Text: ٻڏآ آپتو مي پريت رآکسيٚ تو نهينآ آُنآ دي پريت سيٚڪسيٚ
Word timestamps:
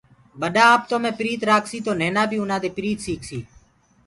ٻڏآ 0.39 0.65
آپتو 0.75 0.95
مي 1.03 1.11
پريت 1.19 1.41
رآکسيٚ 1.49 1.83
تو 1.85 1.91
نهينآ 1.99 2.23
آُنآ 2.43 2.57
دي 2.63 2.69
پريت 2.77 2.99
سيٚڪسيٚ 3.05 3.43